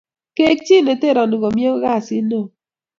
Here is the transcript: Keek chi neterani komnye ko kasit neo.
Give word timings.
Keek 0.35 0.59
chi 0.65 0.77
neterani 0.85 1.35
komnye 1.41 1.67
ko 1.71 1.77
kasit 1.85 2.23
neo. 2.29 2.43